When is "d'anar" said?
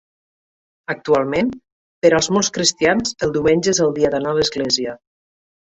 4.17-4.35